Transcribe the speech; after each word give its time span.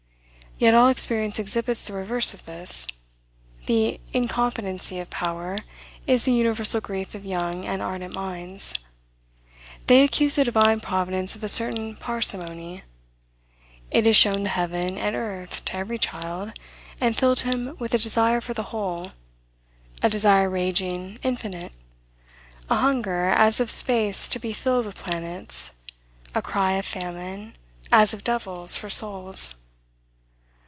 Yet, 0.57 0.75
all 0.75 0.89
experience 0.89 1.39
exhibits 1.39 1.87
the 1.87 1.93
reverse 1.93 2.35
of 2.35 2.45
this; 2.45 2.85
the 3.65 3.99
incompetency 4.13 4.99
of 4.99 5.09
power 5.09 5.57
is 6.05 6.25
the 6.25 6.33
universal 6.33 6.79
grief 6.79 7.15
of 7.15 7.25
young 7.25 7.65
and 7.65 7.81
ardent 7.81 8.13
minds. 8.13 8.75
They 9.87 10.03
accuse 10.03 10.35
the 10.35 10.43
divine 10.43 10.79
Providence 10.79 11.35
of 11.35 11.43
a 11.43 11.49
certain 11.49 11.95
parsimony. 11.95 12.83
It 13.89 14.05
has 14.05 14.15
shown 14.15 14.43
the 14.43 14.49
heaven 14.49 14.99
and 14.99 15.15
earth 15.15 15.65
to 15.65 15.75
every 15.77 15.97
child, 15.97 16.51
and 16.99 17.17
filled 17.17 17.39
him 17.39 17.75
with 17.79 17.95
a 17.95 17.97
desire 17.97 18.39
for 18.39 18.53
the 18.53 18.69
whole; 18.69 19.13
a 20.03 20.09
desire 20.11 20.47
raging, 20.47 21.17
infinite; 21.23 21.71
a 22.69 22.75
hunger, 22.75 23.29
as 23.31 23.59
of 23.59 23.71
space 23.71 24.29
to 24.29 24.37
be 24.37 24.53
filled 24.53 24.85
with 24.85 24.95
planets; 25.03 25.73
a 26.35 26.41
cry 26.43 26.73
of 26.73 26.85
famine, 26.85 27.55
as 27.91 28.13
of 28.13 28.23
devils 28.23 28.75
for 28.77 28.91
souls. 28.91 29.55